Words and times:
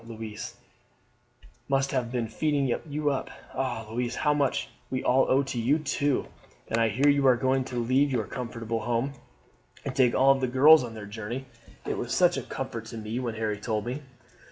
Louise 0.03 0.55
must 1.69 1.91
have 1.91 2.11
been 2.11 2.27
feeding 2.27 2.67
you 2.89 3.11
up. 3.11 3.29
Ah, 3.53 3.85
Louise, 3.87 4.15
how 4.15 4.33
much 4.33 4.67
we 4.89 5.03
all 5.03 5.29
owe 5.29 5.43
to 5.43 5.59
you 5.59 5.77
too! 5.77 6.25
And 6.69 6.81
I 6.81 6.89
hear 6.89 7.07
you 7.07 7.27
are 7.27 7.35
going 7.35 7.63
to 7.65 7.75
leave 7.75 8.09
your 8.11 8.25
comfortable 8.25 8.79
home 8.79 9.13
and 9.85 9.95
take 9.95 10.13
care 10.13 10.19
of 10.19 10.41
the 10.41 10.47
girls 10.47 10.83
on 10.83 10.95
their 10.95 11.05
journey. 11.05 11.45
It 11.85 11.99
was 11.99 12.15
such 12.15 12.35
a 12.35 12.41
comfort 12.41 12.85
to 12.85 12.97
me 12.97 13.19
when 13.19 13.35
Harry 13.35 13.59
told 13.59 13.85
me!" 13.85 14.01